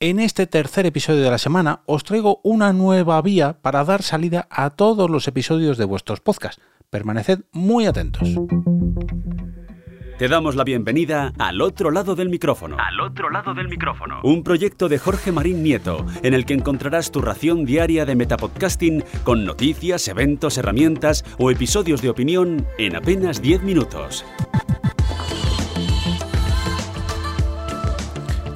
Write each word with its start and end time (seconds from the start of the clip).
En 0.00 0.18
este 0.18 0.48
tercer 0.48 0.86
episodio 0.86 1.22
de 1.22 1.30
la 1.30 1.38
semana 1.38 1.82
os 1.86 2.02
traigo 2.02 2.40
una 2.42 2.72
nueva 2.72 3.22
vía 3.22 3.58
para 3.62 3.84
dar 3.84 4.02
salida 4.02 4.48
a 4.50 4.70
todos 4.70 5.08
los 5.08 5.28
episodios 5.28 5.78
de 5.78 5.84
vuestros 5.84 6.20
podcasts. 6.20 6.60
Permaneced 6.90 7.42
muy 7.52 7.86
atentos. 7.86 8.28
Te 10.18 10.28
damos 10.28 10.56
la 10.56 10.64
bienvenida 10.64 11.32
al 11.38 11.60
otro 11.60 11.92
lado 11.92 12.16
del 12.16 12.28
micrófono. 12.28 12.76
Al 12.78 13.00
otro 13.00 13.30
lado 13.30 13.54
del 13.54 13.68
micrófono. 13.68 14.20
Un 14.24 14.42
proyecto 14.42 14.88
de 14.88 14.98
Jorge 14.98 15.32
Marín 15.32 15.62
Nieto, 15.62 16.04
en 16.22 16.34
el 16.34 16.44
que 16.44 16.54
encontrarás 16.54 17.12
tu 17.12 17.20
ración 17.20 17.64
diaria 17.64 18.04
de 18.04 18.16
metapodcasting 18.16 19.04
con 19.22 19.44
noticias, 19.44 20.06
eventos, 20.08 20.58
herramientas 20.58 21.24
o 21.38 21.50
episodios 21.50 22.02
de 22.02 22.10
opinión 22.10 22.66
en 22.78 22.96
apenas 22.96 23.40
10 23.42 23.62
minutos. 23.62 24.24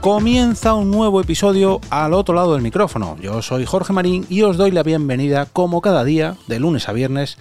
Comienza 0.09 0.73
un 0.73 0.91
nuevo 0.91 1.21
episodio 1.21 1.83
al 1.91 2.15
otro 2.15 2.35
lado 2.35 2.55
del 2.55 2.63
micrófono. 2.63 3.19
Yo 3.21 3.43
soy 3.43 3.67
Jorge 3.67 3.93
Marín 3.93 4.25
y 4.31 4.41
os 4.41 4.57
doy 4.57 4.71
la 4.71 4.83
bienvenida, 4.83 5.45
como 5.45 5.83
cada 5.83 6.03
día, 6.03 6.35
de 6.47 6.59
lunes 6.59 6.89
a 6.89 6.95
viernes, 6.95 7.37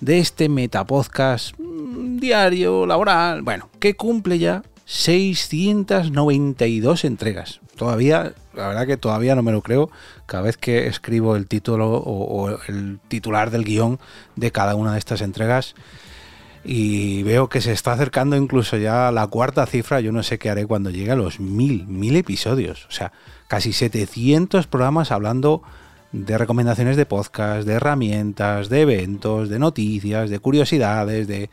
de 0.00 0.20
este 0.20 0.48
metapodcast 0.48 1.58
mm, 1.58 2.20
diario, 2.20 2.86
laboral, 2.86 3.42
bueno, 3.42 3.70
que 3.80 3.94
cumple 3.94 4.38
ya 4.38 4.62
692 4.84 7.04
entregas. 7.04 7.60
Todavía, 7.74 8.34
la 8.54 8.68
verdad 8.68 8.86
que 8.86 8.96
todavía 8.96 9.34
no 9.34 9.42
me 9.42 9.50
lo 9.50 9.62
creo, 9.62 9.90
cada 10.26 10.44
vez 10.44 10.56
que 10.56 10.86
escribo 10.86 11.34
el 11.34 11.48
título 11.48 11.90
o, 11.90 12.44
o 12.44 12.56
el 12.68 13.00
titular 13.08 13.50
del 13.50 13.64
guion 13.64 13.98
de 14.36 14.52
cada 14.52 14.76
una 14.76 14.92
de 14.92 15.00
estas 15.00 15.22
entregas 15.22 15.74
y 16.64 17.22
veo 17.24 17.48
que 17.48 17.60
se 17.60 17.72
está 17.72 17.92
acercando 17.92 18.36
incluso 18.36 18.76
ya 18.76 19.08
a 19.08 19.12
la 19.12 19.26
cuarta 19.26 19.66
cifra. 19.66 20.00
Yo 20.00 20.12
no 20.12 20.22
sé 20.22 20.38
qué 20.38 20.50
haré 20.50 20.66
cuando 20.66 20.90
llegue 20.90 21.10
a 21.10 21.16
los 21.16 21.40
mil, 21.40 21.86
mil 21.86 22.16
episodios. 22.16 22.86
O 22.86 22.92
sea, 22.92 23.12
casi 23.48 23.72
700 23.72 24.66
programas 24.66 25.10
hablando 25.10 25.62
de 26.12 26.38
recomendaciones 26.38 26.96
de 26.96 27.06
podcast, 27.06 27.66
de 27.66 27.74
herramientas, 27.74 28.68
de 28.68 28.82
eventos, 28.82 29.48
de 29.48 29.58
noticias, 29.58 30.30
de 30.30 30.38
curiosidades, 30.38 31.26
de, 31.26 31.50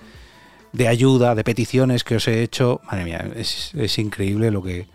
de 0.74 0.88
ayuda, 0.88 1.34
de 1.34 1.44
peticiones 1.44 2.04
que 2.04 2.18
os 2.18 2.28
he 2.28 2.44
hecho. 2.44 2.82
Madre 2.84 3.06
mía, 3.06 3.26
es, 3.36 3.72
es 3.74 3.98
increíble 3.98 4.52
lo 4.52 4.62
que, 4.62 4.88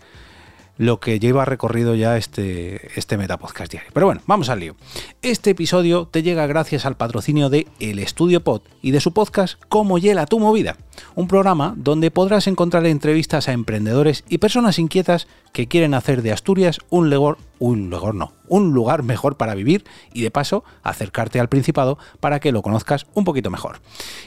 lo 0.76 1.00
que 1.00 1.20
lleva 1.20 1.44
recorrido 1.44 1.94
ya 1.94 2.16
este, 2.16 2.98
este 2.98 3.16
Metapodcast 3.16 3.70
diario. 3.70 3.90
Pero 3.92 4.06
bueno, 4.06 4.22
vamos 4.26 4.48
al 4.48 4.60
lío. 4.60 4.76
Este 5.22 5.50
episodio 5.50 6.08
te 6.10 6.22
llega 6.22 6.46
gracias 6.46 6.86
al 6.86 6.96
patrocinio 6.96 7.48
de 7.48 7.66
El 7.80 7.98
Estudio 7.98 8.42
Pod 8.42 8.62
y 8.82 8.90
de 8.90 9.00
su 9.00 9.12
podcast 9.12 9.60
Cómo 9.68 9.98
Hiela 9.98 10.26
tu 10.26 10.40
Movida, 10.40 10.76
un 11.14 11.28
programa 11.28 11.74
donde 11.76 12.10
podrás 12.10 12.46
encontrar 12.46 12.86
entrevistas 12.86 13.48
a 13.48 13.52
emprendedores 13.52 14.24
y 14.28 14.38
personas 14.38 14.78
inquietas 14.78 15.28
que 15.52 15.68
quieren 15.68 15.94
hacer 15.94 16.22
de 16.22 16.32
Asturias 16.32 16.78
un 16.90 17.10
lugar, 17.10 17.36
un 17.58 17.90
lugar 17.90 18.14
no, 18.14 18.32
un 18.48 18.72
lugar 18.72 19.02
mejor 19.02 19.36
para 19.36 19.54
vivir 19.54 19.84
y 20.12 20.22
de 20.22 20.30
paso 20.30 20.64
acercarte 20.82 21.40
al 21.40 21.48
Principado 21.48 21.98
para 22.20 22.40
que 22.40 22.52
lo 22.52 22.62
conozcas 22.62 23.06
un 23.14 23.24
poquito 23.24 23.50
mejor. 23.50 23.80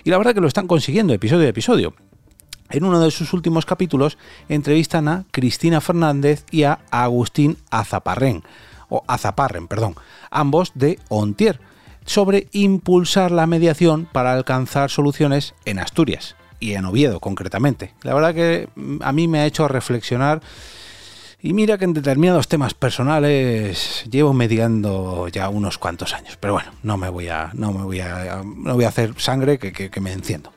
Y 0.04 0.09
la 0.09 0.17
verdad 0.17 0.34
que 0.34 0.42
lo 0.42 0.48
están 0.48 0.67
consiguiendo 0.67 1.14
episodio 1.14 1.45
a 1.45 1.50
episodio. 1.50 1.94
En 2.70 2.84
uno 2.84 3.00
de 3.00 3.12
sus 3.12 3.34
últimos 3.34 3.66
capítulos 3.66 4.18
entrevistan 4.50 5.08
a 5.08 5.26
Cristina 5.32 5.80
Fernández 5.80 6.44
y 6.52 6.64
a 6.64 6.80
Agustín 6.92 7.58
Azaparren, 7.72 8.44
o 8.90 9.04
Azaparren, 9.08 9.68
perdón, 9.68 9.96
ambos 10.32 10.72
de 10.76 11.00
Ontier, 11.08 11.60
sobre 12.06 12.48
impulsar 12.52 13.32
la 13.32 13.48
mediación 13.48 14.08
para 14.12 14.34
alcanzar 14.34 14.90
soluciones 14.90 15.54
en 15.66 15.80
Asturias 15.80 16.36
y 16.60 16.73
en 16.73 16.86
Oviedo 16.86 17.20
concretamente. 17.20 17.94
La 18.04 18.14
verdad 18.14 18.34
que 18.34 18.70
mm, 18.76 18.98
a 19.02 19.12
mí 19.12 19.28
me 19.28 19.40
ha 19.40 19.45
hecho 19.45 19.68
reflexionar 19.68 20.42
y 21.42 21.54
mira 21.54 21.78
que 21.78 21.86
en 21.86 21.94
determinados 21.94 22.48
temas 22.48 22.73
personales 22.73 24.04
llevo 24.10 24.34
mediando 24.34 25.28
ya 25.28 25.50
unos 25.50 25.78
cuantos 25.78 26.14
años, 26.14 26.38
pero 26.40 26.54
bueno, 26.54 26.72
no 26.82 26.98
me 26.98 27.10
voy 27.10 27.30
a 27.30 27.52
no 27.54 27.72
me 27.72 27.84
voy 27.84 28.00
a 28.00 28.42
no 28.44 28.73
voy 28.73 28.86
a 28.86 28.90
hacer 28.90 29.14
sangre 29.18 29.60
que, 29.60 29.72
que, 29.72 29.90
que 29.90 30.02
me 30.02 30.12
enciendo. 30.12 30.52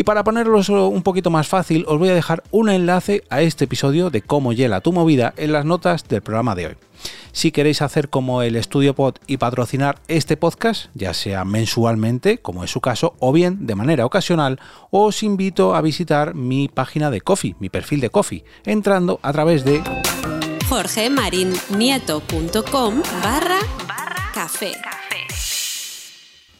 Y 0.00 0.02
para 0.02 0.24
ponerlo 0.24 0.58
un 0.88 1.02
poquito 1.02 1.28
más 1.28 1.46
fácil, 1.46 1.84
os 1.86 1.98
voy 1.98 2.08
a 2.08 2.14
dejar 2.14 2.42
un 2.52 2.70
enlace 2.70 3.22
a 3.28 3.42
este 3.42 3.66
episodio 3.66 4.08
de 4.08 4.22
cómo 4.22 4.54
hiela 4.54 4.80
tu 4.80 4.94
movida 4.94 5.34
en 5.36 5.52
las 5.52 5.66
notas 5.66 6.08
del 6.08 6.22
programa 6.22 6.54
de 6.54 6.68
hoy. 6.68 6.74
Si 7.32 7.52
queréis 7.52 7.82
hacer 7.82 8.08
como 8.08 8.40
el 8.40 8.56
Estudio 8.56 8.94
Pod 8.94 9.16
y 9.26 9.36
patrocinar 9.36 10.00
este 10.08 10.38
podcast, 10.38 10.86
ya 10.94 11.12
sea 11.12 11.44
mensualmente, 11.44 12.38
como 12.38 12.64
es 12.64 12.70
su 12.70 12.80
caso, 12.80 13.12
o 13.18 13.30
bien 13.30 13.66
de 13.66 13.74
manera 13.74 14.06
ocasional, 14.06 14.58
os 14.90 15.22
invito 15.22 15.74
a 15.74 15.82
visitar 15.82 16.34
mi 16.34 16.68
página 16.68 17.10
de 17.10 17.20
Coffee, 17.20 17.56
mi 17.60 17.68
perfil 17.68 18.00
de 18.00 18.08
Coffee, 18.08 18.42
entrando 18.64 19.20
a 19.22 19.34
través 19.34 19.66
de 19.66 19.82
jorgemarinieto.com 20.66 23.02
barra 23.22 23.58
café. 24.32 24.72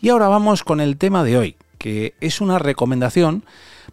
Y 0.02 0.10
ahora 0.10 0.28
vamos 0.28 0.62
con 0.62 0.80
el 0.80 0.96
tema 0.96 1.24
de 1.24 1.36
hoy, 1.36 1.56
que 1.80 2.14
es 2.20 2.42
una 2.42 2.58
recomendación 2.58 3.42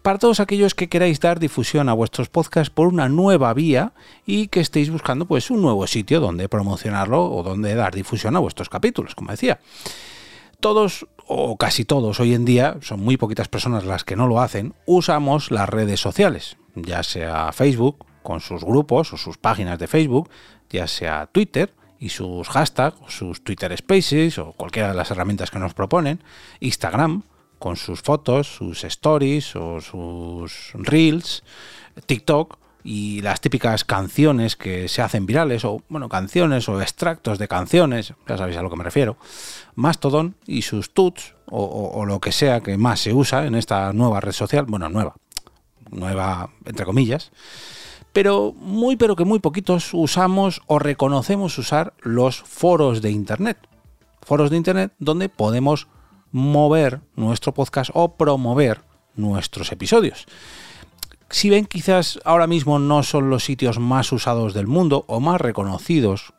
para 0.02 0.18
todos 0.18 0.40
aquellos 0.40 0.74
que 0.74 0.90
queráis 0.90 1.20
dar 1.20 1.40
difusión 1.40 1.88
a 1.88 1.94
vuestros 1.94 2.28
podcasts 2.28 2.68
por 2.68 2.86
una 2.86 3.08
nueva 3.08 3.52
vía 3.54 3.94
y 4.26 4.48
que 4.48 4.60
estéis 4.60 4.90
buscando 4.90 5.24
pues 5.24 5.50
un 5.50 5.62
nuevo 5.62 5.86
sitio 5.86 6.20
donde 6.20 6.50
promocionarlo 6.50 7.24
o 7.24 7.42
donde 7.42 7.74
dar 7.74 7.94
difusión 7.94 8.36
a 8.36 8.40
vuestros 8.40 8.68
capítulos, 8.68 9.14
como 9.14 9.30
decía. 9.30 9.58
Todos 10.60 11.06
o 11.26 11.56
casi 11.56 11.86
todos 11.86 12.20
hoy 12.20 12.34
en 12.34 12.44
día, 12.44 12.76
son 12.82 13.00
muy 13.00 13.16
poquitas 13.16 13.48
personas 13.48 13.84
las 13.84 14.04
que 14.04 14.16
no 14.16 14.26
lo 14.26 14.40
hacen, 14.40 14.74
usamos 14.84 15.50
las 15.50 15.68
redes 15.68 16.00
sociales, 16.00 16.58
ya 16.74 17.02
sea 17.02 17.52
Facebook 17.52 18.04
con 18.22 18.40
sus 18.40 18.64
grupos 18.64 19.14
o 19.14 19.16
sus 19.16 19.38
páginas 19.38 19.78
de 19.78 19.86
Facebook, 19.86 20.28
ya 20.68 20.86
sea 20.86 21.26
Twitter 21.26 21.72
y 21.98 22.10
sus 22.10 22.48
hashtags, 22.48 22.96
sus 23.08 23.42
Twitter 23.42 23.74
Spaces 23.76 24.38
o 24.38 24.52
cualquiera 24.52 24.88
de 24.88 24.94
las 24.94 25.10
herramientas 25.10 25.50
que 25.50 25.58
nos 25.58 25.72
proponen, 25.72 26.20
Instagram, 26.60 27.22
con 27.58 27.76
sus 27.76 28.02
fotos, 28.02 28.46
sus 28.46 28.84
stories 28.84 29.56
o 29.56 29.80
sus 29.80 30.72
reels, 30.74 31.42
TikTok 32.06 32.58
y 32.84 33.20
las 33.22 33.40
típicas 33.40 33.84
canciones 33.84 34.56
que 34.56 34.88
se 34.88 35.02
hacen 35.02 35.26
virales 35.26 35.64
o 35.64 35.82
bueno, 35.88 36.08
canciones 36.08 36.68
o 36.68 36.80
extractos 36.80 37.38
de 37.38 37.48
canciones, 37.48 38.14
ya 38.26 38.38
sabéis 38.38 38.56
a 38.56 38.62
lo 38.62 38.70
que 38.70 38.76
me 38.76 38.84
refiero, 38.84 39.16
Mastodon 39.74 40.36
y 40.46 40.62
sus 40.62 40.94
tuts 40.94 41.34
o, 41.50 41.64
o, 41.64 42.06
lo 42.06 42.20
que 42.20 42.32
sea 42.32 42.60
que 42.60 42.78
más 42.78 43.00
se 43.00 43.12
usa 43.12 43.46
en 43.46 43.54
esta 43.54 43.92
nueva 43.92 44.20
red 44.20 44.32
social, 44.32 44.66
bueno, 44.66 44.88
nueva, 44.88 45.16
nueva 45.90 46.50
entre 46.64 46.86
comillas, 46.86 47.32
pero 48.12 48.52
muy 48.54 48.96
pero 48.96 49.16
que 49.16 49.24
muy 49.24 49.38
poquitos 49.38 49.90
usamos 49.92 50.62
o 50.66 50.78
reconocemos 50.78 51.58
usar 51.58 51.94
los 52.00 52.40
foros 52.40 53.02
de 53.02 53.10
internet. 53.10 53.58
Foros 54.22 54.50
de 54.50 54.56
internet 54.56 54.92
donde 54.98 55.28
podemos 55.28 55.88
mover 56.32 57.00
nuestro 57.16 57.52
podcast 57.54 57.90
o 57.94 58.16
promover 58.16 58.82
nuestros 59.14 59.72
episodios. 59.72 60.26
Si 61.30 61.50
ven, 61.50 61.66
quizás 61.66 62.18
ahora 62.24 62.46
mismo 62.46 62.78
no 62.78 63.02
son 63.02 63.28
los 63.28 63.44
sitios 63.44 63.78
más 63.78 64.12
usados 64.12 64.54
del 64.54 64.66
mundo 64.66 65.04
o 65.08 65.20
más 65.20 65.40
reconocidos 65.40 66.32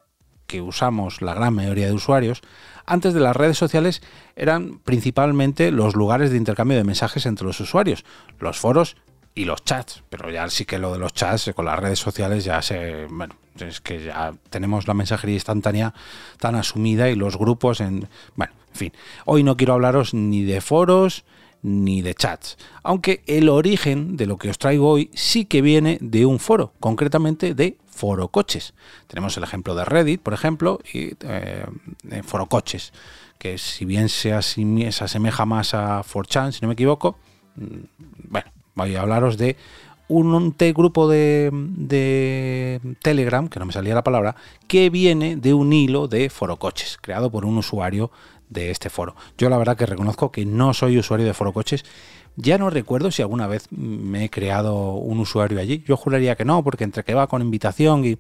que 0.47 0.61
usamos 0.61 1.21
la 1.21 1.35
gran 1.35 1.53
mayoría 1.53 1.85
de 1.85 1.93
usuarios, 1.93 2.41
antes 2.87 3.13
de 3.13 3.19
las 3.19 3.35
redes 3.35 3.57
sociales 3.57 4.01
eran 4.35 4.79
principalmente 4.79 5.71
los 5.71 5.95
lugares 5.95 6.31
de 6.31 6.37
intercambio 6.37 6.75
de 6.75 6.83
mensajes 6.83 7.27
entre 7.27 7.45
los 7.45 7.59
usuarios, 7.59 8.03
los 8.39 8.57
foros 8.57 8.97
y 9.35 9.45
los 9.45 9.63
chats. 9.63 10.03
Pero 10.09 10.31
ya 10.31 10.49
sí 10.49 10.65
que 10.65 10.79
lo 10.79 10.91
de 10.91 10.97
los 10.97 11.13
chats 11.13 11.51
con 11.55 11.65
las 11.65 11.77
redes 11.77 11.99
sociales 11.99 12.43
ya 12.43 12.63
se. 12.63 13.05
Bueno, 13.11 13.35
es 13.59 13.79
que 13.79 14.03
ya 14.03 14.33
tenemos 14.49 14.87
la 14.87 14.95
mensajería 14.95 15.35
instantánea 15.35 15.93
tan 16.39 16.55
asumida 16.55 17.09
y 17.09 17.15
los 17.15 17.37
grupos 17.37 17.79
en. 17.79 18.09
Bueno, 18.35 18.53
en 18.71 18.75
fin. 18.75 18.93
Hoy 19.25 19.43
no 19.43 19.57
quiero 19.57 19.73
hablaros 19.73 20.13
ni 20.13 20.43
de 20.43 20.61
foros 20.61 21.25
ni 21.61 22.01
de 22.01 22.13
chats. 22.13 22.57
Aunque 22.83 23.21
el 23.27 23.49
origen 23.49 24.17
de 24.17 24.25
lo 24.25 24.37
que 24.37 24.49
os 24.49 24.57
traigo 24.57 24.89
hoy 24.89 25.09
sí 25.13 25.45
que 25.45 25.61
viene 25.61 25.97
de 26.01 26.25
un 26.25 26.39
foro, 26.39 26.73
concretamente 26.79 27.53
de 27.53 27.77
Foro 27.85 28.29
Coches. 28.29 28.73
Tenemos 29.07 29.35
el 29.35 29.43
ejemplo 29.43 29.75
de 29.75 29.83
Reddit, 29.83 30.21
por 30.21 30.33
ejemplo, 30.33 30.79
y 30.93 31.11
eh, 31.19 31.65
Foro 32.23 32.45
Coches, 32.45 32.93
que 33.37 33.57
si 33.57 33.83
bien 33.83 34.07
se, 34.07 34.31
asemeja 34.33 35.45
más 35.45 35.73
a 35.73 36.01
4chan, 36.01 36.53
si 36.53 36.61
no 36.61 36.69
me 36.69 36.75
equivoco, 36.75 37.17
bueno, 37.55 38.49
voy 38.75 38.95
a 38.95 39.01
hablaros 39.01 39.37
de 39.37 39.57
un, 40.07 40.55
grupo 40.57 41.09
de, 41.09 41.49
de, 41.51 42.79
Telegram, 43.01 43.49
que 43.49 43.59
no 43.59 43.65
me 43.65 43.73
salía 43.73 43.93
la 43.93 44.03
palabra, 44.03 44.35
que 44.67 44.89
viene 44.89 45.35
de 45.35 45.53
un 45.53 45.73
hilo 45.73 46.07
de 46.07 46.29
Foro 46.29 46.55
Coches, 46.55 46.97
creado 47.01 47.29
por 47.29 47.45
un 47.45 47.57
usuario 47.57 48.11
de 48.49 48.71
este 48.71 48.89
foro. 48.89 49.15
Yo 49.37 49.49
la 49.49 49.57
verdad 49.57 49.77
que 49.77 49.85
reconozco 49.85 50.31
que 50.31 50.45
no 50.45 50.73
soy 50.73 50.97
usuario 50.97 51.25
de 51.25 51.33
Foro 51.33 51.53
Coches. 51.53 51.85
Ya 52.35 52.57
no 52.57 52.69
recuerdo 52.69 53.11
si 53.11 53.21
alguna 53.21 53.47
vez 53.47 53.67
me 53.71 54.25
he 54.25 54.29
creado 54.29 54.93
un 54.93 55.19
usuario 55.19 55.59
allí. 55.59 55.83
Yo 55.85 55.97
juraría 55.97 56.35
que 56.35 56.45
no, 56.45 56.63
porque 56.63 56.83
entre 56.83 57.03
que 57.03 57.13
va 57.13 57.27
con 57.27 57.41
invitación 57.41 58.05
y 58.05 58.17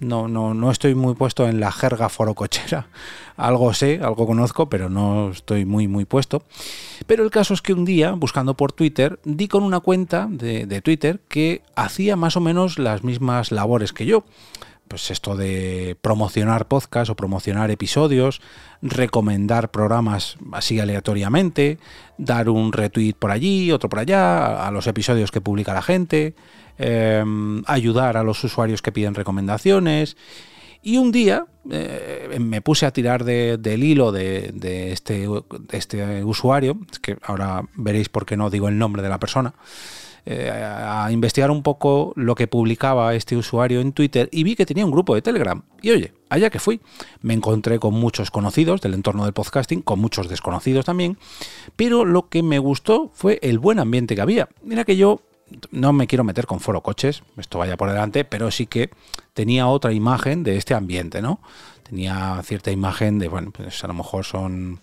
no, 0.00 0.28
no, 0.28 0.54
no 0.54 0.70
estoy 0.70 0.94
muy 0.94 1.14
puesto 1.14 1.46
en 1.46 1.60
la 1.60 1.70
jerga 1.70 2.08
forocochera. 2.08 2.88
Algo 3.36 3.72
sé, 3.72 4.00
algo 4.02 4.26
conozco, 4.26 4.68
pero 4.68 4.90
no 4.90 5.30
estoy 5.30 5.64
muy, 5.64 5.88
muy 5.88 6.04
puesto. 6.04 6.42
Pero 7.06 7.24
el 7.24 7.30
caso 7.30 7.54
es 7.54 7.62
que 7.62 7.72
un 7.72 7.86
día, 7.86 8.12
buscando 8.12 8.54
por 8.54 8.72
Twitter, 8.72 9.18
di 9.24 9.48
con 9.48 9.62
una 9.62 9.80
cuenta 9.80 10.26
de, 10.30 10.66
de 10.66 10.82
Twitter 10.82 11.20
que 11.26 11.62
hacía 11.74 12.16
más 12.16 12.36
o 12.36 12.40
menos 12.40 12.78
las 12.78 13.02
mismas 13.02 13.50
labores 13.50 13.94
que 13.94 14.04
yo. 14.04 14.24
Pues 14.90 15.12
esto 15.12 15.36
de 15.36 15.96
promocionar 16.02 16.66
podcast 16.66 17.10
o 17.10 17.14
promocionar 17.14 17.70
episodios, 17.70 18.42
recomendar 18.82 19.70
programas 19.70 20.36
así 20.50 20.80
aleatoriamente, 20.80 21.78
dar 22.18 22.48
un 22.48 22.72
retweet 22.72 23.14
por 23.16 23.30
allí, 23.30 23.70
otro 23.70 23.88
por 23.88 24.00
allá, 24.00 24.66
a 24.66 24.70
los 24.72 24.88
episodios 24.88 25.30
que 25.30 25.40
publica 25.40 25.72
la 25.72 25.82
gente, 25.82 26.34
em, 26.76 27.62
ayudar 27.66 28.16
a 28.16 28.24
los 28.24 28.42
usuarios 28.42 28.82
que 28.82 28.90
piden 28.90 29.14
recomendaciones. 29.14 30.16
Y 30.82 30.96
un 30.96 31.12
día 31.12 31.46
eh, 31.70 32.38
me 32.40 32.60
puse 32.60 32.84
a 32.84 32.92
tirar 32.92 33.22
del 33.22 33.84
hilo 33.84 34.10
de, 34.10 34.90
este, 34.92 35.28
de 35.28 35.78
este 35.78 36.24
usuario, 36.24 36.80
que 37.00 37.16
ahora 37.22 37.62
veréis 37.76 38.08
por 38.08 38.26
qué 38.26 38.36
no 38.36 38.50
digo 38.50 38.66
el 38.66 38.76
nombre 38.76 39.02
de 39.02 39.08
la 39.08 39.20
persona, 39.20 39.54
eh, 40.26 40.50
a 40.52 41.10
investigar 41.10 41.50
un 41.50 41.62
poco 41.62 42.12
lo 42.16 42.34
que 42.34 42.46
publicaba 42.46 43.14
este 43.14 43.36
usuario 43.36 43.80
en 43.80 43.92
Twitter 43.92 44.28
y 44.32 44.44
vi 44.44 44.56
que 44.56 44.66
tenía 44.66 44.84
un 44.84 44.90
grupo 44.90 45.14
de 45.14 45.22
Telegram. 45.22 45.62
Y 45.82 45.90
oye, 45.90 46.12
allá 46.28 46.50
que 46.50 46.58
fui, 46.58 46.80
me 47.22 47.34
encontré 47.34 47.78
con 47.78 47.94
muchos 47.94 48.30
conocidos 48.30 48.80
del 48.80 48.94
entorno 48.94 49.24
del 49.24 49.32
podcasting, 49.32 49.82
con 49.82 49.98
muchos 49.98 50.28
desconocidos 50.28 50.84
también, 50.84 51.18
pero 51.76 52.04
lo 52.04 52.28
que 52.28 52.42
me 52.42 52.58
gustó 52.58 53.10
fue 53.14 53.38
el 53.42 53.58
buen 53.58 53.78
ambiente 53.78 54.14
que 54.14 54.20
había. 54.20 54.48
Mira 54.62 54.84
que 54.84 54.96
yo 54.96 55.22
no 55.70 55.92
me 55.92 56.06
quiero 56.06 56.24
meter 56.24 56.46
con 56.46 56.60
foro 56.60 56.82
coches, 56.82 57.22
esto 57.36 57.58
vaya 57.58 57.76
por 57.76 57.88
delante, 57.88 58.24
pero 58.24 58.50
sí 58.50 58.66
que 58.66 58.90
tenía 59.34 59.66
otra 59.66 59.92
imagen 59.92 60.42
de 60.42 60.56
este 60.56 60.74
ambiente, 60.74 61.22
¿no? 61.22 61.40
Tenía 61.82 62.40
cierta 62.44 62.70
imagen 62.70 63.18
de, 63.18 63.28
bueno, 63.28 63.50
pues 63.50 63.82
a 63.82 63.88
lo 63.88 63.94
mejor 63.94 64.24
son 64.24 64.80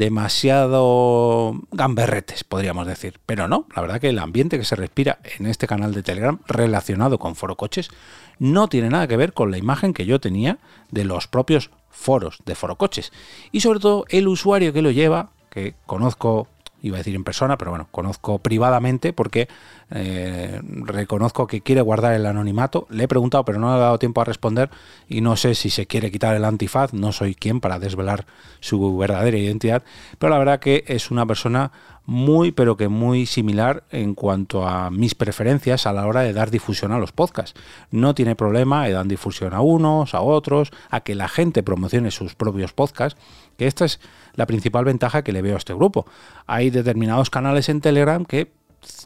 demasiado 0.00 1.60
gamberretes, 1.72 2.42
podríamos 2.42 2.86
decir. 2.86 3.20
Pero 3.26 3.48
no, 3.48 3.66
la 3.76 3.82
verdad 3.82 4.00
que 4.00 4.08
el 4.08 4.18
ambiente 4.18 4.58
que 4.58 4.64
se 4.64 4.74
respira 4.74 5.18
en 5.38 5.44
este 5.44 5.66
canal 5.66 5.92
de 5.92 6.02
Telegram 6.02 6.40
relacionado 6.46 7.18
con 7.18 7.36
Foro 7.36 7.54
Coches 7.56 7.90
no 8.38 8.68
tiene 8.68 8.88
nada 8.88 9.06
que 9.06 9.18
ver 9.18 9.34
con 9.34 9.50
la 9.50 9.58
imagen 9.58 9.92
que 9.92 10.06
yo 10.06 10.18
tenía 10.18 10.56
de 10.90 11.04
los 11.04 11.26
propios 11.26 11.70
foros 11.90 12.38
de 12.46 12.54
Foro 12.54 12.76
Coches. 12.76 13.12
Y 13.52 13.60
sobre 13.60 13.78
todo 13.78 14.06
el 14.08 14.26
usuario 14.26 14.72
que 14.72 14.80
lo 14.80 14.90
lleva, 14.90 15.32
que 15.50 15.74
conozco 15.84 16.48
iba 16.82 16.96
a 16.96 16.98
decir 16.98 17.14
en 17.14 17.24
persona, 17.24 17.58
pero 17.58 17.70
bueno, 17.70 17.88
conozco 17.90 18.38
privadamente 18.38 19.12
porque 19.12 19.48
eh, 19.90 20.60
reconozco 20.64 21.46
que 21.46 21.60
quiere 21.60 21.80
guardar 21.80 22.14
el 22.14 22.26
anonimato. 22.26 22.86
Le 22.90 23.04
he 23.04 23.08
preguntado, 23.08 23.44
pero 23.44 23.58
no 23.58 23.68
le 23.68 23.74
ha 23.74 23.78
dado 23.78 23.98
tiempo 23.98 24.20
a 24.20 24.24
responder 24.24 24.70
y 25.08 25.20
no 25.20 25.36
sé 25.36 25.54
si 25.54 25.70
se 25.70 25.86
quiere 25.86 26.10
quitar 26.10 26.36
el 26.36 26.44
antifaz. 26.44 26.92
No 26.92 27.12
soy 27.12 27.34
quien 27.34 27.60
para 27.60 27.78
desvelar 27.78 28.26
su 28.60 28.96
verdadera 28.96 29.36
identidad, 29.36 29.82
pero 30.18 30.30
la 30.30 30.38
verdad 30.38 30.60
que 30.60 30.84
es 30.86 31.10
una 31.10 31.26
persona 31.26 31.72
muy, 32.10 32.50
pero 32.50 32.76
que 32.76 32.88
muy 32.88 33.24
similar 33.24 33.84
en 33.92 34.16
cuanto 34.16 34.66
a 34.66 34.90
mis 34.90 35.14
preferencias 35.14 35.86
a 35.86 35.92
la 35.92 36.08
hora 36.08 36.22
de 36.22 36.32
dar 36.32 36.50
difusión 36.50 36.90
a 36.90 36.98
los 36.98 37.12
podcasts. 37.12 37.58
No 37.92 38.16
tiene 38.16 38.34
problema 38.34 38.84
de 38.84 38.94
dar 38.94 39.06
difusión 39.06 39.54
a 39.54 39.60
unos, 39.60 40.12
a 40.12 40.20
otros, 40.20 40.72
a 40.90 41.02
que 41.02 41.14
la 41.14 41.28
gente 41.28 41.62
promocione 41.62 42.10
sus 42.10 42.34
propios 42.34 42.72
podcasts, 42.72 43.16
que 43.56 43.68
esta 43.68 43.84
es 43.84 44.00
la 44.34 44.46
principal 44.46 44.84
ventaja 44.84 45.22
que 45.22 45.30
le 45.30 45.40
veo 45.40 45.54
a 45.54 45.58
este 45.58 45.72
grupo. 45.72 46.04
Hay 46.48 46.70
determinados 46.70 47.30
canales 47.30 47.68
en 47.68 47.80
Telegram 47.80 48.24
que 48.24 48.50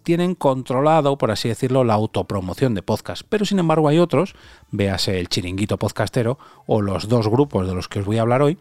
tienen 0.03 0.35
controlado, 0.35 1.19
por 1.19 1.31
así 1.31 1.49
decirlo, 1.49 1.85
la 1.85 1.95
autopromoción 1.95 2.75
de 2.75 2.83
podcast. 2.83 3.23
Pero 3.29 3.45
sin 3.45 3.59
embargo 3.59 3.89
hay 3.89 3.99
otros, 3.99 4.35
véase 4.71 5.19
el 5.19 5.29
chiringuito 5.29 5.79
podcastero 5.79 6.39
o 6.67 6.83
los 6.83 7.09
dos 7.09 7.29
grupos 7.29 7.67
de 7.67 7.75
los 7.75 7.89
que 7.89 8.01
os 8.01 8.07
voy 8.07 8.19
a 8.19 8.23
hablar 8.23 8.43
hoy, 8.43 8.59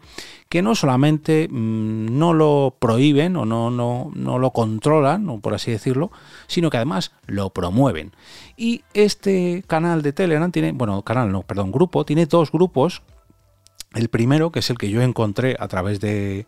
que 0.48 0.62
no 0.62 0.74
solamente 0.74 1.48
mm, 1.50 2.18
no 2.18 2.32
lo 2.32 2.76
prohíben 2.78 3.36
o 3.36 3.44
no, 3.44 3.70
no, 3.70 4.10
no 4.14 4.38
lo 4.38 4.50
controlan, 4.50 5.40
por 5.40 5.54
así 5.54 5.70
decirlo, 5.70 6.10
sino 6.46 6.70
que 6.70 6.78
además 6.78 7.12
lo 7.26 7.50
promueven. 7.50 8.12
Y 8.56 8.82
este 8.94 9.64
canal 9.66 10.02
de 10.02 10.12
Telegram 10.12 10.50
tiene, 10.50 10.72
bueno, 10.72 11.02
canal 11.02 11.30
no, 11.30 11.42
perdón, 11.42 11.72
grupo, 11.72 12.04
tiene 12.04 12.26
dos 12.26 12.50
grupos 12.50 13.02
el 13.94 14.08
primero, 14.08 14.50
que 14.50 14.58
es 14.58 14.70
el 14.70 14.78
que 14.78 14.90
yo 14.90 15.02
encontré 15.02 15.56
a 15.58 15.68
través 15.68 16.00
de, 16.00 16.46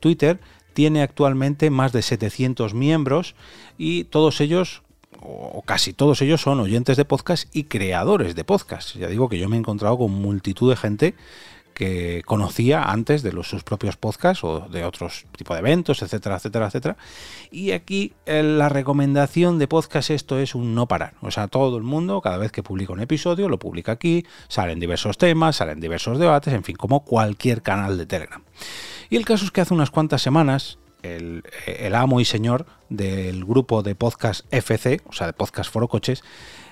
Twitter, 0.00 0.40
tiene 0.80 1.02
actualmente 1.02 1.68
más 1.68 1.92
de 1.92 2.00
700 2.00 2.72
miembros 2.72 3.34
y 3.76 4.04
todos 4.04 4.40
ellos 4.40 4.82
o 5.20 5.60
casi 5.60 5.92
todos 5.92 6.22
ellos 6.22 6.40
son 6.40 6.58
oyentes 6.58 6.96
de 6.96 7.04
podcast 7.04 7.54
y 7.54 7.64
creadores 7.64 8.34
de 8.34 8.44
podcast. 8.44 8.96
Ya 8.96 9.06
digo 9.08 9.28
que 9.28 9.38
yo 9.38 9.50
me 9.50 9.56
he 9.56 9.58
encontrado 9.58 9.98
con 9.98 10.10
multitud 10.10 10.70
de 10.70 10.76
gente 10.76 11.14
que 11.74 12.22
conocía 12.24 12.82
antes 12.82 13.22
de 13.22 13.34
los, 13.34 13.46
sus 13.46 13.62
propios 13.62 13.98
podcasts 13.98 14.42
o 14.42 14.60
de 14.70 14.84
otros 14.84 15.26
tipos 15.36 15.54
de 15.54 15.60
eventos, 15.60 16.00
etcétera, 16.00 16.36
etcétera, 16.36 16.68
etcétera. 16.68 16.96
Y 17.50 17.72
aquí 17.72 18.14
eh, 18.24 18.42
la 18.42 18.70
recomendación 18.70 19.58
de 19.58 19.68
podcast 19.68 20.08
esto 20.08 20.38
es 20.38 20.54
un 20.54 20.74
no 20.74 20.88
parar. 20.88 21.12
O 21.20 21.30
sea, 21.30 21.48
todo 21.48 21.76
el 21.76 21.82
mundo, 21.82 22.22
cada 22.22 22.38
vez 22.38 22.52
que 22.52 22.62
publica 22.62 22.94
un 22.94 23.00
episodio, 23.00 23.50
lo 23.50 23.58
publica 23.58 23.92
aquí, 23.92 24.24
salen 24.48 24.80
diversos 24.80 25.18
temas, 25.18 25.56
salen 25.56 25.78
diversos 25.78 26.18
debates, 26.18 26.54
en 26.54 26.64
fin, 26.64 26.76
como 26.76 27.04
cualquier 27.04 27.60
canal 27.60 27.98
de 27.98 28.06
Telegram. 28.06 28.42
Y 29.10 29.16
el 29.16 29.24
caso 29.24 29.44
es 29.44 29.50
que 29.50 29.60
hace 29.60 29.74
unas 29.74 29.90
cuantas 29.90 30.22
semanas 30.22 30.78
el, 31.02 31.42
amo 31.96 32.20
y 32.20 32.24
señor 32.24 32.66
del 32.88 33.44
grupo 33.44 33.82
de 33.82 33.96
podcast 33.96 34.46
FC, 34.52 35.00
o 35.06 35.12
sea, 35.12 35.26
de 35.26 35.32
podcast 35.32 35.68
Foro 35.68 35.88
Coches, 35.88 36.22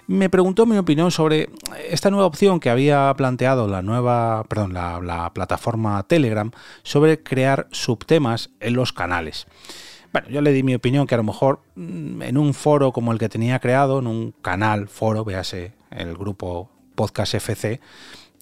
me 0.07 0.31
preguntó 0.31 0.65
mi 0.65 0.79
opinión 0.79 1.11
sobre 1.11 1.51
esta 1.91 2.11
nueva 2.11 2.27
opción 2.27 2.61
que 2.61 2.71
había 2.71 3.13
planteado 3.17 3.67
la 3.67 3.83
nueva, 3.83 4.45
perdón, 4.45 4.73
la, 4.73 5.33
plataforma 5.35 6.01
Telegram 6.05 6.53
sobre 6.85 7.25
crear 7.25 7.67
subtemas 7.73 8.51
en 8.61 8.75
los 8.75 8.93
canales. 8.93 9.49
Bueno, 10.13 10.29
yo 10.29 10.41
le 10.41 10.53
di 10.53 10.63
mi 10.63 10.77
opinión 10.77 11.09
que 11.09 11.17
a 11.17 11.19
lo 11.19 11.25
mejor 11.25 11.61
mm, 11.75 12.23
en 12.23 12.39
un 12.39 12.55
foro 12.55 12.93
como 12.93 13.11
el 13.11 13.19
que 13.19 13.29
tenía 13.29 13.59
creado, 13.59 13.99
en 13.99 14.07
un 14.07 14.33
canal, 14.43 14.87
foro, 14.87 15.25
véase 15.25 15.73
el 15.91 16.17
grupo 16.17 16.71
Podcast 16.95 17.35
FC, 17.35 17.81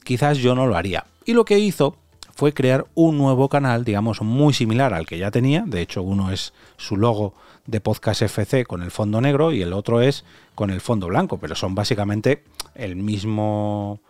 quizás 0.04 0.37
yo 0.37 0.54
no 0.54 0.66
lo 0.66 0.76
haría. 0.76 1.06
Y 1.25 1.32
lo 1.32 1.46
que 1.46 1.58
hizo 1.58 1.96
fue 2.36 2.52
crear 2.52 2.86
un 2.94 3.16
nuevo 3.16 3.48
canal, 3.48 3.82
digamos, 3.82 4.20
muy 4.20 4.52
similar 4.52 4.92
al 4.92 5.06
que 5.06 5.16
ya 5.16 5.30
tenía. 5.30 5.64
De 5.66 5.80
hecho, 5.80 6.02
uno 6.02 6.30
es 6.30 6.52
su 6.76 6.98
logo 6.98 7.32
de 7.64 7.80
Podcast 7.80 8.20
FC 8.20 8.66
con 8.66 8.82
el 8.82 8.90
fondo 8.90 9.22
negro 9.22 9.52
y 9.52 9.62
el 9.62 9.72
otro 9.72 10.02
es 10.02 10.22
con 10.54 10.68
el 10.68 10.82
fondo 10.82 11.06
blanco, 11.06 11.38
pero 11.38 11.54
son 11.54 11.74
básicamente 11.74 12.44
el 12.74 12.94
mismo 12.94 14.00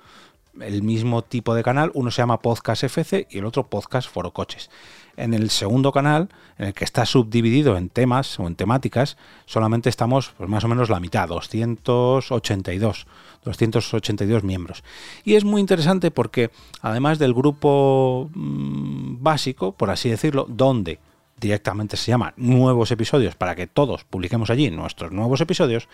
el 0.61 0.83
mismo 0.83 1.23
tipo 1.23 1.55
de 1.55 1.63
canal, 1.63 1.91
uno 1.95 2.11
se 2.11 2.23
llama 2.23 2.41
Podcast 2.41 2.85
FC 2.85 3.27
y 3.31 3.39
el 3.39 3.45
otro 3.45 3.67
Podcast 3.67 4.09
Foro 4.09 4.33
Coches. 4.33 4.71
En 5.17 5.33
el 5.33 5.51
segundo 5.51 5.93
canal, 5.93 6.29
en 6.59 6.67
el 6.67 6.75
que 6.75 6.85
está 6.85 7.07
subdividido 7.07 7.77
en 7.77 7.89
temas 7.89 8.39
o 8.39 8.47
en 8.47 8.55
temáticas, 8.55 9.17
solamente 9.47 9.89
estamos 9.89 10.35
pues, 10.37 10.49
más 10.51 10.65
o 10.65 10.69
menos 10.69 10.91
la 10.91 11.01
mitad, 11.01 11.29
282, 11.29 13.07
282 13.45 14.45
miembros. 14.45 14.85
Y 15.25 15.35
es 15.35 15.45
muy 15.45 15.61
interesante 15.61 16.11
porque 16.11 16.51
además 16.83 17.19
del 17.19 17.33
grupo 17.33 18.31
mm, 18.35 19.23
básico, 19.23 19.73
por 19.73 19.91
así 19.91 20.11
decirlo, 20.11 20.47
donde 20.49 20.99
directamente 21.41 21.97
se 21.97 22.11
llama 22.11 22.35
nuevos 22.37 22.91
episodios 22.91 23.35
para 23.35 23.55
que 23.55 23.67
todos 23.67 24.05
publiquemos 24.05 24.51
allí 24.51 24.71
nuestros 24.71 25.13
nuevos 25.13 25.41
episodios, 25.41 25.89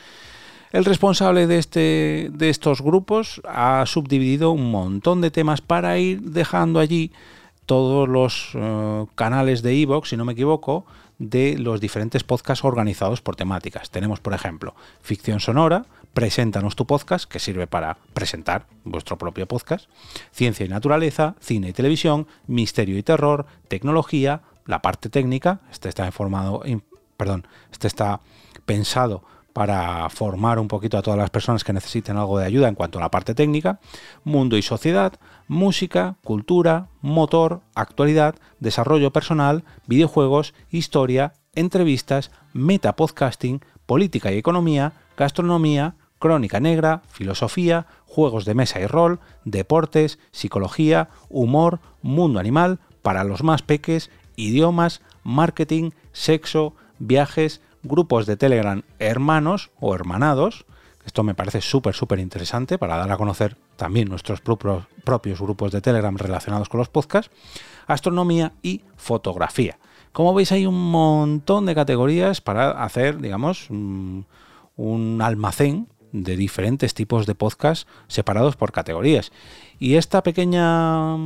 el 0.72 0.84
responsable 0.84 1.46
de, 1.46 1.58
este, 1.58 2.30
de 2.32 2.48
estos 2.50 2.80
grupos 2.80 3.40
ha 3.44 3.84
subdividido 3.86 4.50
un 4.50 4.70
montón 4.70 5.20
de 5.20 5.30
temas 5.30 5.60
para 5.60 5.98
ir 5.98 6.22
dejando 6.22 6.80
allí 6.80 7.12
todos 7.66 8.08
los 8.08 8.50
eh, 8.54 9.06
canales 9.14 9.62
de 9.62 9.80
Evox, 9.80 10.08
si 10.08 10.16
no 10.16 10.24
me 10.24 10.32
equivoco, 10.32 10.84
de 11.18 11.56
los 11.58 11.80
diferentes 11.80 12.24
podcasts 12.24 12.64
organizados 12.64 13.20
por 13.20 13.36
temáticas. 13.36 13.90
Tenemos, 13.90 14.18
por 14.20 14.34
ejemplo, 14.34 14.74
ficción 15.02 15.38
sonora, 15.38 15.84
Preséntanos 16.14 16.76
tu 16.76 16.86
podcast, 16.86 17.24
que 17.24 17.38
sirve 17.38 17.66
para 17.66 17.96
presentar 18.12 18.66
vuestro 18.84 19.16
propio 19.16 19.48
podcast, 19.48 19.88
ciencia 20.30 20.66
y 20.66 20.68
naturaleza, 20.68 21.36
cine 21.40 21.70
y 21.70 21.72
televisión, 21.72 22.26
misterio 22.46 22.98
y 22.98 23.02
terror, 23.02 23.46
tecnología, 23.68 24.42
la 24.66 24.82
parte 24.82 25.08
técnica, 25.08 25.60
este 25.70 25.88
está 25.88 26.04
informado, 26.04 26.62
perdón, 27.16 27.46
este 27.70 27.86
está 27.86 28.20
pensado 28.66 29.24
para 29.52 30.08
formar 30.08 30.58
un 30.58 30.68
poquito 30.68 30.98
a 30.98 31.02
todas 31.02 31.18
las 31.18 31.30
personas 31.30 31.64
que 31.64 31.72
necesiten 31.72 32.16
algo 32.16 32.38
de 32.38 32.46
ayuda 32.46 32.68
en 32.68 32.74
cuanto 32.74 32.98
a 32.98 33.02
la 33.02 33.10
parte 33.10 33.34
técnica, 33.34 33.80
mundo 34.24 34.56
y 34.56 34.62
sociedad, 34.62 35.14
música, 35.48 36.16
cultura, 36.24 36.88
motor, 37.00 37.60
actualidad, 37.74 38.34
desarrollo 38.60 39.12
personal, 39.12 39.64
videojuegos, 39.86 40.54
historia, 40.70 41.34
entrevistas, 41.54 42.30
metapodcasting, 42.52 43.62
política 43.86 44.32
y 44.32 44.38
economía, 44.38 44.92
gastronomía, 45.16 45.96
crónica 46.18 46.60
negra, 46.60 47.02
filosofía, 47.08 47.86
juegos 48.06 48.44
de 48.44 48.54
mesa 48.54 48.80
y 48.80 48.86
rol, 48.86 49.20
deportes, 49.44 50.18
psicología, 50.30 51.08
humor, 51.28 51.80
mundo 52.00 52.38
animal, 52.38 52.78
para 53.02 53.24
los 53.24 53.42
más 53.42 53.62
peques, 53.62 54.10
idiomas, 54.36 55.02
marketing, 55.24 55.90
sexo, 56.12 56.74
viajes, 56.98 57.60
grupos 57.82 58.26
de 58.26 58.36
Telegram 58.36 58.82
hermanos 58.98 59.70
o 59.80 59.94
hermanados. 59.94 60.64
Esto 61.04 61.22
me 61.22 61.34
parece 61.34 61.60
súper, 61.60 61.94
súper 61.94 62.20
interesante 62.20 62.78
para 62.78 62.96
dar 62.96 63.10
a 63.10 63.16
conocer 63.16 63.56
también 63.76 64.08
nuestros 64.08 64.40
propios, 64.40 65.40
grupos 65.40 65.72
de 65.72 65.80
Telegram 65.80 66.16
relacionados 66.16 66.68
con 66.68 66.78
los 66.78 66.88
podcasts. 66.88 67.30
Astronomía 67.86 68.52
y 68.62 68.82
fotografía. 68.96 69.78
Como 70.12 70.34
veis 70.34 70.52
hay 70.52 70.66
un 70.66 70.90
montón 70.90 71.66
de 71.66 71.74
categorías 71.74 72.40
para 72.40 72.84
hacer, 72.84 73.20
digamos, 73.20 73.68
un 73.70 74.26
almacén 75.20 75.88
de 76.12 76.36
diferentes 76.36 76.94
tipos 76.94 77.26
de 77.26 77.34
podcast 77.34 77.88
separados 78.06 78.56
por 78.56 78.70
categorías. 78.70 79.32
Y 79.78 79.96
esta 79.96 80.22
pequeña 80.22 81.16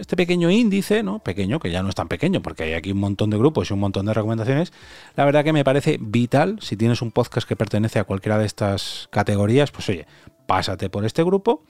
este 0.00 0.16
pequeño 0.16 0.50
índice, 0.50 1.02
¿no? 1.02 1.18
Pequeño, 1.18 1.60
que 1.60 1.70
ya 1.70 1.82
no 1.82 1.90
es 1.90 1.94
tan 1.94 2.08
pequeño, 2.08 2.40
porque 2.40 2.64
hay 2.64 2.72
aquí 2.72 2.92
un 2.92 2.98
montón 2.98 3.28
de 3.30 3.36
grupos 3.36 3.70
y 3.70 3.74
un 3.74 3.80
montón 3.80 4.06
de 4.06 4.14
recomendaciones. 4.14 4.72
La 5.14 5.24
verdad 5.24 5.44
que 5.44 5.52
me 5.52 5.62
parece 5.62 5.98
vital, 6.00 6.58
si 6.60 6.76
tienes 6.76 7.02
un 7.02 7.12
podcast 7.12 7.46
que 7.46 7.54
pertenece 7.54 7.98
a 7.98 8.04
cualquiera 8.04 8.38
de 8.38 8.46
estas 8.46 9.08
categorías, 9.10 9.70
pues 9.70 9.88
oye, 9.90 10.06
pásate 10.46 10.88
por 10.88 11.04
este 11.04 11.22
grupo. 11.22 11.64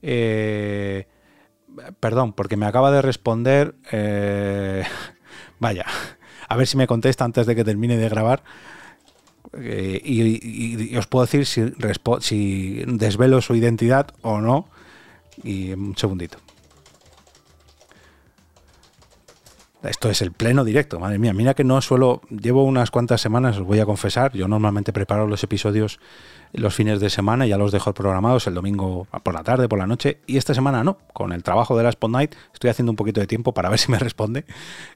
Eh, 0.00 1.06
perdón, 2.00 2.32
porque 2.32 2.56
me 2.56 2.66
acaba 2.66 2.90
de 2.90 3.02
responder. 3.02 3.74
Eh, 3.92 4.82
vaya, 5.60 5.84
a 6.48 6.56
ver 6.56 6.66
si 6.66 6.78
me 6.78 6.86
contesta 6.86 7.24
antes 7.24 7.46
de 7.46 7.54
que 7.54 7.64
termine 7.64 7.98
de 7.98 8.08
grabar. 8.08 8.42
Eh, 9.58 10.00
y, 10.02 10.96
os 10.96 11.06
puedo 11.06 11.26
decir 11.26 11.46
si, 11.46 11.72
si 12.20 12.84
desvelo 12.86 13.42
su 13.42 13.54
identidad 13.54 14.08
o 14.22 14.40
no. 14.40 14.68
Y 15.42 15.72
un 15.72 15.94
segundito. 15.96 16.38
Esto 19.88 20.10
es 20.10 20.22
el 20.22 20.32
pleno 20.32 20.64
directo, 20.64 20.98
madre 20.98 21.18
mía. 21.18 21.32
Mira 21.32 21.54
que 21.54 21.64
no 21.64 21.80
suelo. 21.80 22.22
Llevo 22.30 22.64
unas 22.64 22.90
cuantas 22.90 23.20
semanas, 23.20 23.56
os 23.56 23.64
voy 23.64 23.78
a 23.80 23.86
confesar. 23.86 24.32
Yo 24.32 24.48
normalmente 24.48 24.92
preparo 24.92 25.26
los 25.26 25.42
episodios 25.44 26.00
los 26.52 26.74
fines 26.74 27.00
de 27.00 27.10
semana, 27.10 27.46
ya 27.46 27.58
los 27.58 27.72
dejo 27.72 27.92
programados 27.92 28.46
el 28.46 28.54
domingo 28.54 29.06
por 29.22 29.34
la 29.34 29.42
tarde, 29.42 29.68
por 29.68 29.78
la 29.78 29.86
noche. 29.86 30.18
Y 30.26 30.36
esta 30.36 30.54
semana 30.54 30.82
no. 30.84 30.98
Con 31.12 31.32
el 31.32 31.42
trabajo 31.42 31.76
de 31.76 31.82
la 31.82 31.90
Spot 31.90 32.10
Night, 32.10 32.34
estoy 32.52 32.70
haciendo 32.70 32.92
un 32.92 32.96
poquito 32.96 33.20
de 33.20 33.26
tiempo 33.26 33.52
para 33.52 33.68
ver 33.68 33.78
si 33.78 33.90
me 33.90 33.98
responde. 34.00 34.44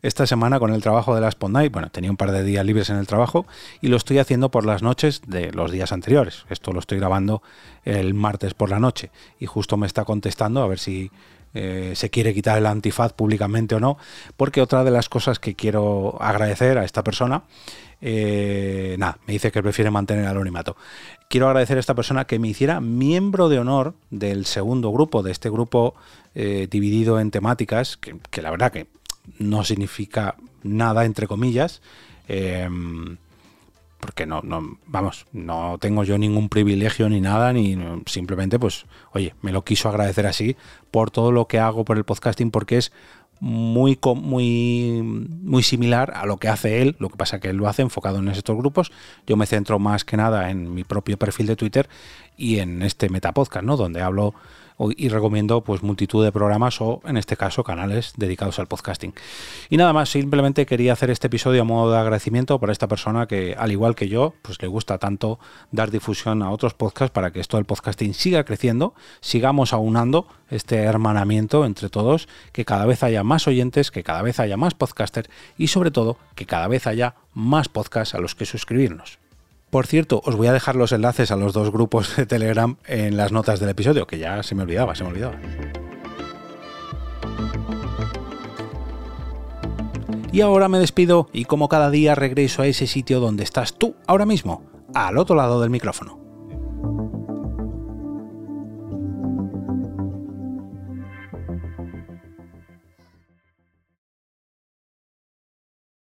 Esta 0.03 0.27
semana 0.27 0.59
con 0.59 0.73
el 0.73 0.83
trabajo 0.83 1.15
de 1.15 1.21
la 1.21 1.29
Spot 1.29 1.51
Night, 1.51 1.73
bueno, 1.73 1.91
tenía 1.91 2.11
un 2.11 2.17
par 2.17 2.33
de 2.33 2.43
días 2.43 2.65
libres 2.65 2.91
en 2.91 2.97
el 2.97 3.07
trabajo 3.07 3.47
y 3.81 3.89
lo 3.89 3.97
estoy 3.97 4.19
haciendo 4.19 4.51
por 4.51 4.65
las 4.65 4.83
noches 4.83 5.23
de 5.27 5.53
los 5.53 5.71
días 5.71 5.93
anteriores. 5.93 6.45
Esto 6.51 6.73
lo 6.73 6.81
estoy 6.81 6.99
grabando 6.99 7.43
el 7.85 8.15
martes 8.15 8.55
por 8.55 8.71
la 8.71 8.81
noche 8.81 9.11
y 9.39 9.47
justo 9.47 9.77
me 9.77 9.87
está 9.87 10.05
contestando 10.05 10.63
a 10.63 10.67
ver 10.67 10.79
si 10.79 11.11
eh, 11.55 11.93
se 11.95 12.11
quiere 12.11 12.35
quitar 12.35 12.59
el 12.59 12.67
antifaz 12.67 13.13
públicamente 13.13 13.75
o 13.75 13.81
no, 13.81 13.99
porque 14.37 14.61
otra 14.61 14.85
de 14.85 14.91
las 14.91 15.09
cosas 15.09 15.39
que 15.39 15.55
quiero 15.55 16.17
agradecer 16.21 16.79
a 16.79 16.85
esta 16.85 17.03
persona, 17.03 17.43
eh, 18.01 18.97
nada, 18.99 19.19
me 19.27 19.35
dice 19.35 19.51
que 19.51 19.63
prefiere 19.63 19.91
mantener 19.91 20.25
el 20.25 20.31
anonimato. 20.31 20.77
Quiero 21.29 21.49
agradecer 21.49 21.77
a 21.77 21.81
esta 21.81 21.95
persona 21.95 22.27
que 22.27 22.39
me 22.39 22.49
hiciera 22.49 22.81
miembro 22.81 23.49
de 23.49 23.59
honor 23.59 23.95
del 24.11 24.47
segundo 24.47 24.91
grupo, 24.91 25.23
de 25.23 25.33
este 25.33 25.51
grupo 25.51 25.95
eh, 26.35 26.69
dividido 26.71 27.21
en 27.21 27.31
temáticas, 27.31 27.97
que, 27.97 28.43
la 28.43 28.51
verdad 28.51 28.73
que 28.73 28.87
no 29.39 29.65
significa 29.65 30.37
nada, 30.63 31.05
entre 31.05 31.27
comillas 31.27 31.83
porque 34.01 34.27
no, 34.27 34.41
no, 34.43 34.79
vamos, 34.87 35.27
no 35.33 35.79
tengo 35.79 36.05
yo 36.05 36.19
ningún 36.19 36.49
privilegio 36.49 37.09
ni 37.09 37.21
nada, 37.21 37.53
ni 37.53 37.79
simplemente, 38.07 38.59
pues, 38.59 38.87
oye, 39.13 39.35
me 39.43 39.53
lo 39.53 39.63
quiso 39.63 39.89
agradecer 39.89 40.27
así 40.27 40.57
por 40.91 41.11
todo 41.11 41.31
lo 41.33 41.47
que 41.47 41.59
hago 41.59 41.85
por 41.85 41.97
el 41.97 42.05
podcasting, 42.05 42.51
porque 42.51 42.79
es 42.79 42.93
muy, 43.41 43.99
muy, 44.17 45.01
muy 45.03 45.63
similar 45.63 46.13
a 46.15 46.27
lo 46.27 46.37
que 46.37 46.49
hace 46.49 46.83
él, 46.83 46.97
lo 46.99 47.09
que 47.09 47.17
pasa 47.17 47.41
que 47.41 47.49
él 47.49 47.57
lo 47.57 47.69
hace 47.69 47.83
enfocado 47.83 48.19
en 48.19 48.29
estos 48.29 48.57
grupos. 48.57 48.93
Yo 49.27 49.37
me 49.37 49.47
centro 49.47 49.79
más 49.79 50.05
que 50.05 50.17
nada 50.17 50.51
en 50.51 50.75
mi 50.75 50.85
propio 50.85 51.19
perfil 51.19 51.47
de 51.47 51.57
Twitter 51.57 51.89
y 52.37 52.59
en 52.59 52.83
este 52.83 53.09
Metapodcast, 53.09 53.65
¿no? 53.65 53.77
Donde 53.77 54.03
hablo 54.03 54.35
y 54.97 55.09
recomiendo 55.09 55.63
pues 55.63 55.83
multitud 55.83 56.25
de 56.25 56.33
programas 56.33 56.81
o 56.81 57.01
en 57.05 57.17
este 57.17 57.37
caso 57.37 57.65
canales 57.65 58.15
dedicados 58.17 58.59
al 58.59 58.67
podcasting. 58.67 59.15
Y 59.69 59.77
nada 59.77 59.93
más, 59.93 60.11
simplemente 60.11 60.67
quería 60.67 60.95
hacer 60.95 61.11
este 61.11 61.27
episodio 61.27 61.63
a 61.63 61.65
modo 61.65 61.93
de 61.93 61.99
agradecimiento 61.99 62.59
para 62.59 62.73
esta 62.73 62.89
persona 62.89 63.27
que 63.27 63.55
al 63.59 63.73
igual 63.73 63.95
que 63.95 64.09
yo, 64.09 64.35
pues 64.43 64.61
le 64.63 64.69
gusta 64.69 64.99
tanto 64.99 65.39
dar 65.71 65.91
difusión 65.91 66.43
a 66.43 66.51
otros 66.51 66.75
podcasts 66.75 67.13
para 67.13 67.31
que 67.31 67.41
esto 67.41 67.57
del 67.57 67.67
podcasting 67.67 68.15
siga 68.15 68.45
creciendo, 68.45 68.95
sigamos 69.21 69.73
aunando 69.73 70.27
este 70.49 70.77
hermanamiento 70.77 71.65
entre 71.65 71.89
todos, 71.89 72.29
que 72.53 72.65
cada 72.65 72.87
vez 72.87 73.03
haya 73.03 73.23
más 73.23 73.47
oyentes, 73.47 73.91
que 73.91 74.03
cada 74.03 74.23
vez 74.23 74.41
haya 74.41 74.57
más 74.57 74.75
podcasters 74.75 75.31
y 75.57 75.69
sobre 75.69 75.91
todo 75.91 76.17
que 76.35 76.47
cada 76.47 76.69
vez 76.69 76.87
haya 76.87 77.15
más 77.35 77.69
podcasts 77.69 78.15
a 78.15 78.19
los 78.19 78.35
que 78.35 78.47
suscribirnos. 78.47 79.20
Por 79.71 79.87
cierto, 79.87 80.21
os 80.25 80.35
voy 80.35 80.49
a 80.49 80.53
dejar 80.53 80.75
los 80.75 80.91
enlaces 80.91 81.31
a 81.31 81.37
los 81.37 81.53
dos 81.53 81.71
grupos 81.71 82.17
de 82.17 82.27
Telegram 82.27 82.77
en 82.87 83.17
las 83.17 83.31
notas 83.31 83.61
del 83.61 83.69
episodio, 83.69 84.07
que 84.07 84.19
ya 84.19 84.43
se 84.43 84.57
me 84.57 84.65
olvidaba, 84.65 84.97
se 84.97 85.05
me 85.05 85.11
olvidaba. 85.11 85.37
Y 90.33 90.43
ahora 90.43 90.69
me 90.69 90.79
despido 90.79 91.29
y 91.33 91.45
como 91.45 91.69
cada 91.69 91.91
día 91.91 92.15
regreso 92.15 92.63
a 92.63 92.67
ese 92.67 92.87
sitio 92.87 93.21
donde 93.21 93.45
estás 93.45 93.75
tú 93.75 93.95
ahora 94.07 94.27
mismo, 94.27 94.63
al 94.95 95.19
otro 95.19 95.37
lado 95.37 95.61
del 95.61 95.71
micrófono. 95.71 96.20